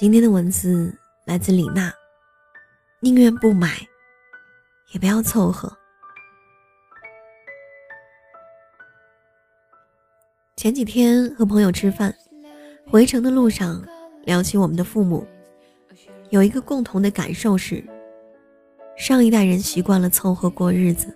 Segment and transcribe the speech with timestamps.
[0.00, 0.90] 今天的文字
[1.26, 1.92] 来自李娜，
[3.00, 3.86] 宁愿不买，
[4.94, 5.70] 也不要凑合。
[10.56, 12.14] 前几天和朋友吃饭，
[12.90, 13.84] 回程的路上
[14.24, 15.26] 聊起我们的父母，
[16.30, 17.84] 有一个共同的感受是，
[18.96, 21.14] 上一代人习惯了凑合过日子。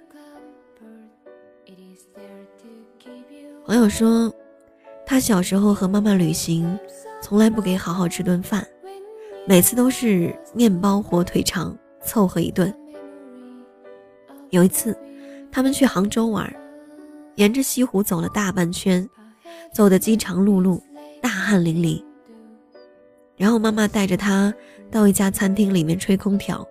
[3.64, 4.30] 朋友说，
[5.06, 6.78] 他小时候和妈妈旅行，
[7.22, 8.62] 从来不给好好吃顿饭，
[9.46, 12.74] 每次都是面包、火腿肠凑合一顿。
[14.50, 14.96] 有一次，
[15.52, 16.50] 他们去杭州玩，
[17.34, 19.08] 沿着西湖走了大半圈，
[19.72, 20.80] 走得饥肠辘辘，
[21.20, 22.02] 大汗淋漓。
[23.36, 24.52] 然后妈妈带着他
[24.90, 26.66] 到一家餐厅里面吹空调，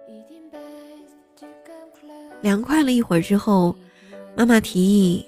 [2.41, 3.75] 凉快了一会儿之后，
[4.35, 5.25] 妈妈提议。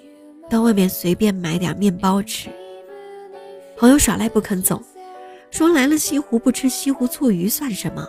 [0.48, 2.52] 到外面随便买点面包吃。
[3.76, 4.80] 朋友耍赖不肯走，
[5.56, 8.06] 说来了西湖不吃西湖醋鱼算什么？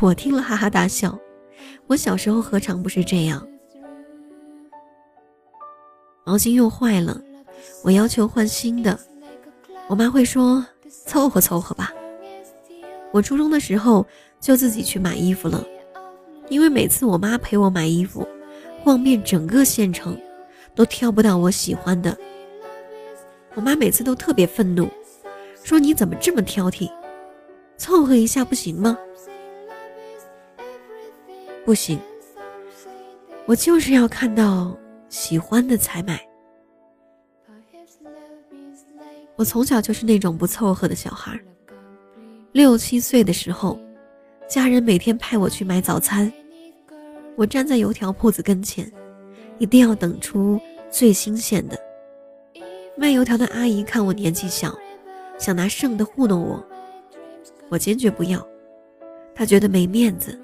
[0.00, 1.18] 我听了哈哈大笑。
[1.88, 3.44] 我小时候何尝不是这样？
[6.24, 7.20] 毛巾用坏了，
[7.82, 8.96] 我要求换新的，
[9.88, 11.92] 我妈会说凑合凑合吧。
[13.10, 14.06] 我初中的时候
[14.38, 15.66] 就自己去买衣服了，
[16.48, 18.24] 因为每次我妈陪我买衣服，
[18.84, 20.16] 逛遍整个县城。
[20.72, 22.16] 都挑不到我喜欢的，
[23.54, 24.88] 我妈每次都特别愤怒，
[25.66, 26.88] 说你怎么这么挑剔，
[27.76, 28.96] 凑合一下不行吗？
[31.64, 31.98] 不行，
[33.46, 34.78] 我就是要看到
[35.08, 36.24] 喜欢的才买。
[39.34, 41.36] 我从小就是那种不凑合的小孩，
[42.52, 43.76] 六七岁的时候，
[44.46, 46.32] 家人每天派我去买早餐，
[47.34, 48.88] 我站在油条铺子跟前。
[49.58, 51.76] 一定要等出最新鲜的。
[52.96, 54.72] 卖油条的阿姨看我年纪小，
[55.38, 56.66] 想拿剩的糊弄我，
[57.68, 58.46] 我坚决不要。
[59.34, 60.38] 他觉得没面子，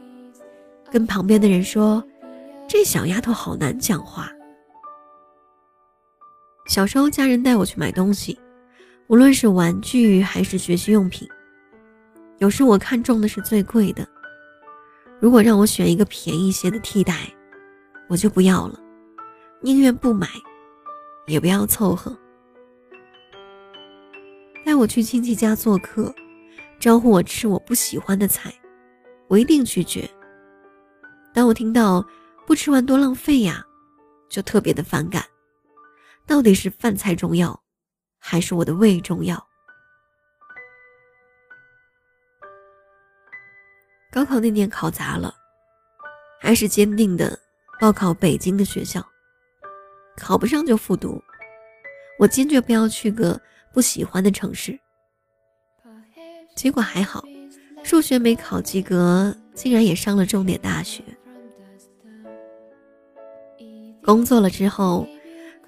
[0.91, 2.04] 跟旁边的人说
[2.69, 4.31] ：“这小丫头好难讲话。”
[6.69, 8.38] 小时候家人带我去买东西，
[9.08, 11.26] 无论是玩具还是学习用品，
[12.38, 14.06] 有时我看中的是最贵的。
[15.19, 17.32] 如果让我选一个便宜些的替代，
[18.08, 18.78] 我就不要了。
[19.60, 20.28] 宁愿不买，
[21.26, 22.16] 也不要凑合。
[24.72, 26.15] 带我去亲戚家做客，
[26.81, 28.50] 招呼我吃我不喜欢的菜，
[29.28, 30.09] 我一定拒绝。
[31.34, 32.03] 当我听到
[32.47, 33.62] 不吃完多浪费呀，
[34.31, 35.22] 就特别的反感。
[36.27, 37.62] 到底是饭菜重要，
[38.19, 39.47] 还是我的胃重要？
[44.11, 45.34] 高考那年考砸了，
[46.41, 47.38] 还是坚定的
[47.78, 49.06] 报考北京的学校。
[50.16, 51.22] 考不上就复读，
[52.19, 53.41] 我坚决不要去个
[53.73, 54.78] 不喜欢的城市。
[56.55, 57.25] 结果还好，
[57.83, 61.03] 数学没考及格，竟然也上了重点大学。
[64.05, 65.06] 工作了之后，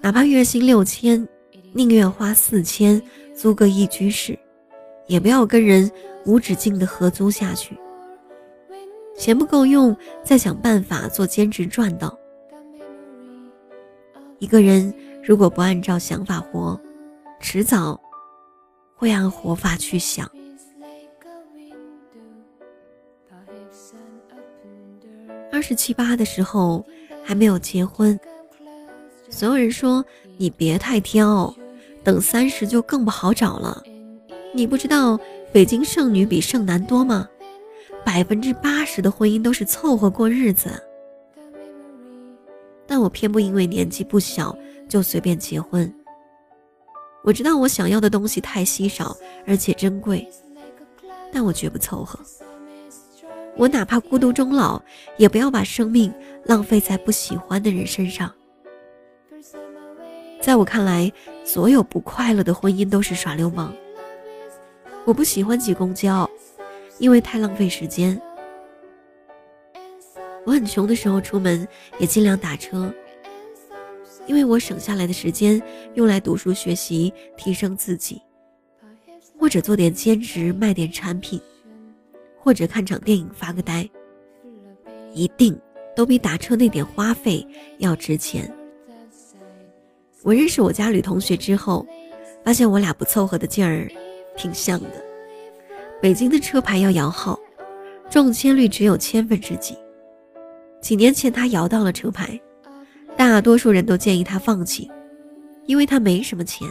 [0.01, 1.27] 哪怕月薪六千，
[1.73, 3.01] 宁愿花四千
[3.33, 4.37] 租个一居室，
[5.07, 5.89] 也不要跟人
[6.25, 7.77] 无止境的合租下去。
[9.17, 12.17] 钱不够用，再想办法做兼职赚到。
[14.39, 14.93] 一个人
[15.25, 16.79] 如果不按照想法活，
[17.39, 17.99] 迟早
[18.95, 20.29] 会按活法去想。
[25.51, 26.85] 二十七八的时候
[27.23, 28.19] 还没有结婚，
[29.27, 30.05] 所有人说
[30.37, 31.51] 你别太挑，
[32.03, 33.81] 等三十就更不好找了。
[34.53, 35.19] 你不知道
[35.51, 37.27] 北京剩女比剩男多吗？
[38.05, 40.69] 百分之八十的婚姻都是凑合过日子。
[42.87, 44.55] 但我偏不因为年纪不小
[44.87, 45.91] 就随便结婚。
[47.23, 49.15] 我知道我想要的东西太稀少
[49.47, 50.27] 而且珍贵，
[51.31, 52.19] 但我绝不凑合。
[53.57, 54.81] 我哪怕孤独终老，
[55.17, 56.13] 也不要把生命
[56.43, 58.31] 浪费在不喜欢的人身上。
[60.41, 61.11] 在我看来，
[61.43, 63.73] 所有不快乐的婚姻都是耍流氓。
[65.05, 66.29] 我不喜欢挤公交，
[66.99, 68.21] 因为太浪费时间。
[70.45, 72.93] 我很穷的时候出门也尽量打车，
[74.27, 75.61] 因为我省下来的时间
[75.95, 78.21] 用来读书学习，提升自己，
[79.39, 81.41] 或者做点兼职卖点产品，
[82.37, 83.89] 或者看场电影发个呆，
[85.13, 85.59] 一定
[85.95, 87.45] 都比打车那点花费
[87.79, 88.49] 要值钱。
[90.21, 91.85] 我认识我家女同学之后，
[92.43, 93.91] 发现我俩不凑合的劲儿
[94.37, 95.03] 挺像的。
[95.99, 97.39] 北京的车牌要摇号，
[98.11, 99.75] 中签率只有千分之几。
[100.85, 102.39] 几年前，他摇到了车牌，
[103.17, 104.87] 大多数人都建议他放弃，
[105.65, 106.69] 因为他没什么钱，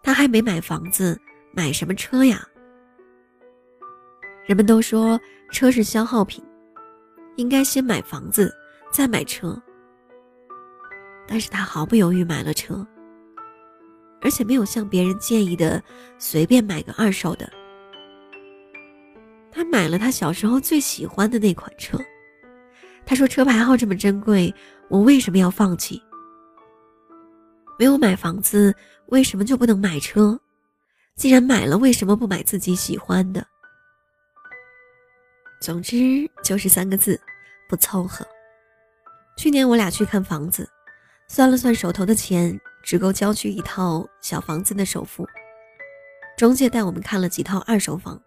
[0.00, 1.20] 他还没买房子，
[1.52, 2.46] 买什么车呀？
[4.46, 5.20] 人们都说
[5.50, 6.40] 车是消耗品，
[7.34, 8.54] 应该先买房子，
[8.92, 9.60] 再买车。
[11.26, 12.86] 但是他毫不犹豫买了车，
[14.20, 15.82] 而且没有像别人建议的
[16.16, 17.50] 随便买个二手的。
[19.50, 21.98] 他买了他小时候最喜欢的那款车。
[23.06, 24.52] 他说：“车牌号这么珍贵，
[24.88, 26.02] 我为什么要放弃？
[27.78, 28.74] 没有买房子，
[29.06, 30.38] 为什么就不能买车？
[31.14, 33.46] 既然买了，为什么不买自己喜欢的？
[35.60, 37.18] 总之就是三个字：
[37.68, 38.26] 不凑合。
[39.36, 40.68] 去年我俩去看房子，
[41.28, 45.24] 算了算手头的钱，只够郊区一套小房子的首付。
[46.36, 48.20] 中介带我们看了几套二手房，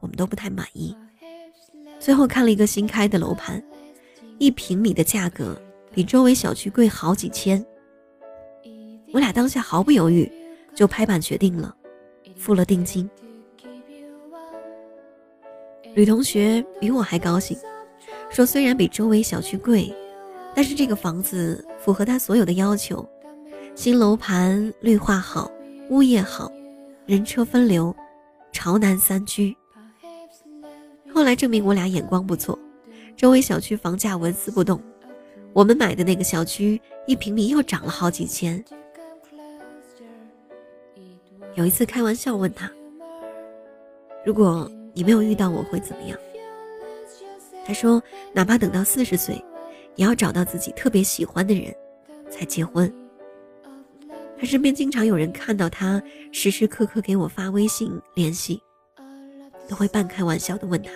[0.00, 0.96] 我们都不太满意，
[2.00, 3.62] 最后看了一个新开的楼盘。”
[4.38, 5.60] 一平米的价格
[5.92, 7.64] 比周围小区贵好几千，
[9.12, 10.30] 我俩当下毫不犹豫
[10.74, 11.74] 就拍板决定了，
[12.36, 13.08] 付了定金。
[15.94, 17.56] 吕同学比我还高兴，
[18.28, 19.90] 说虽然比周围小区贵，
[20.54, 23.08] 但是这个房子符合他所有的要求：
[23.74, 25.50] 新楼盘、绿化好、
[25.88, 26.52] 物业好、
[27.06, 27.96] 人车分流、
[28.52, 29.56] 朝南三居。
[31.14, 32.58] 后来证明我俩眼光不错。
[33.16, 34.80] 周围小区房价纹丝不动，
[35.54, 38.62] 我们买的那个小区一平米又涨了好几千。
[41.54, 42.70] 有一次开玩笑问他
[44.22, 46.18] ：“如果你没有遇到我会怎么样？”
[47.64, 48.02] 他说
[48.34, 49.42] ：“哪怕等到四十岁，
[49.94, 51.74] 也要找到自己特别喜欢的人，
[52.30, 52.92] 才结婚。”
[54.38, 58.62] 他身边经常有人看到他时时刻刻给我发微信联系，
[59.66, 60.90] 都会半开玩笑的问他。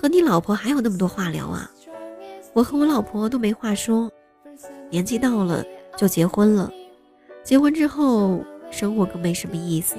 [0.00, 1.70] 和你老婆还有那么多话聊啊！
[2.52, 4.10] 我和我老婆都没话说，
[4.90, 5.64] 年纪到了
[5.96, 6.70] 就结婚了，
[7.42, 9.96] 结婚之后生活更没什么意思。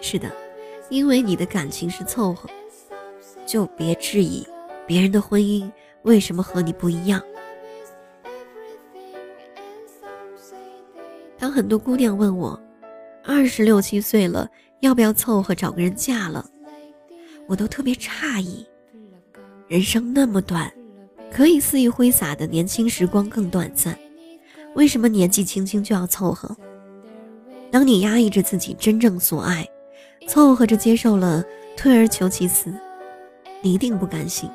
[0.00, 0.30] 是的，
[0.88, 2.48] 因为你的感情是凑合，
[3.44, 4.46] 就别质疑
[4.86, 5.68] 别人的婚姻
[6.02, 7.20] 为什么和你不一样。
[11.36, 12.58] 当很多姑娘问我，
[13.24, 14.48] 二十六七岁了
[14.80, 16.48] 要不要凑合找个人嫁了？
[17.48, 18.66] 我都特别诧异，
[19.68, 20.72] 人生那么短，
[21.30, 23.96] 可以肆意挥洒的年轻时光更短暂，
[24.74, 26.56] 为什么年纪轻轻就要凑合？
[27.70, 29.66] 当你压抑着自己真正所爱，
[30.26, 31.44] 凑合着接受了
[31.76, 32.74] 退而求其次，
[33.62, 34.50] 你一定不甘心，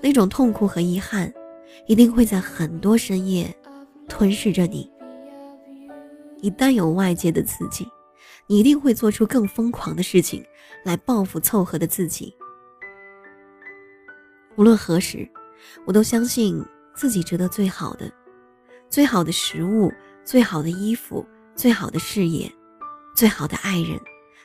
[0.00, 1.32] 那种痛苦和遗憾，
[1.86, 3.52] 一定会在很多深夜
[4.08, 4.88] 吞噬着你。
[6.40, 7.86] 一旦有外界的刺激。
[8.46, 10.44] 你一定会做出更疯狂的事情
[10.84, 12.34] 来报复凑合的自己。
[14.56, 15.28] 无论何时，
[15.86, 16.64] 我都相信
[16.94, 18.12] 自己值得最好的，
[18.88, 19.92] 最好的食物，
[20.24, 21.26] 最好的衣服，
[21.56, 22.52] 最好的事业，
[23.16, 23.98] 最好的爱人，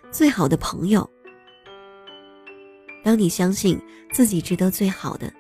[0.10, 1.08] 最好的朋友。
[3.04, 3.80] 当你相信
[4.12, 5.32] 自己值得最好的，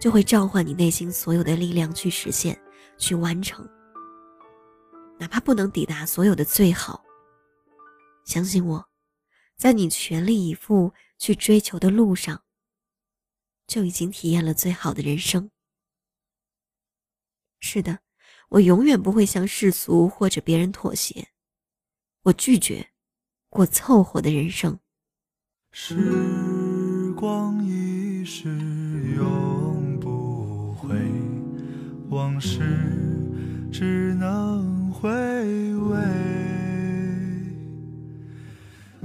[0.00, 2.58] 就会召唤你内心所有的力量去实现，
[2.96, 3.68] 去完成。
[5.18, 7.04] 哪怕不能抵达所有的最好。
[8.28, 8.90] 相信我，
[9.56, 12.44] 在你全力以赴去追求的路上，
[13.66, 15.50] 就已经体验了最好的人生。
[17.58, 18.00] 是的，
[18.50, 21.28] 我永远不会向世俗或者别人妥协，
[22.24, 22.90] 我拒绝
[23.48, 24.78] 过凑合的人生。
[25.72, 28.50] 时光一逝
[29.16, 30.94] 永不回，
[32.10, 32.60] 往事
[33.72, 35.08] 只能回
[35.76, 36.47] 味。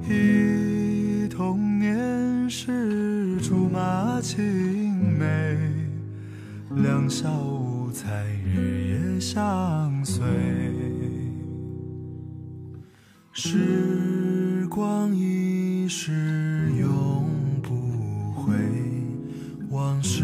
[0.09, 5.57] 忆童年时竹马青梅，
[6.75, 10.21] 两小无猜日夜相随。
[13.31, 16.11] 时光一逝
[16.77, 17.25] 永
[17.61, 18.53] 不回，
[19.69, 20.23] 往事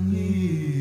[0.00, 0.71] 里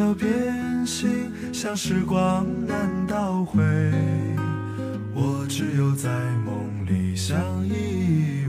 [0.00, 3.62] 要变心，像时光难倒回，
[5.12, 6.08] 我只有在
[6.42, 7.38] 梦里相
[7.68, 8.46] 依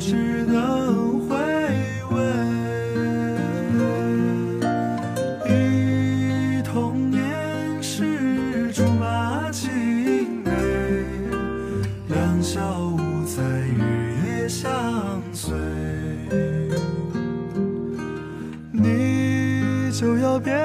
[0.00, 0.16] 只
[0.46, 1.36] 能回
[2.10, 2.16] 味。
[5.46, 7.20] 忆童年
[7.82, 9.70] 时竹马青
[10.42, 10.50] 梅，
[12.08, 14.70] 两小无猜日夜相
[15.34, 15.54] 随。
[18.72, 20.56] 你就要变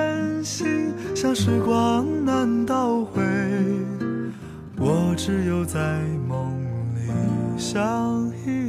[0.46, 3.22] 心，像时光难倒回，
[4.78, 6.56] 我只有在梦
[6.96, 7.12] 里
[7.58, 8.65] 相依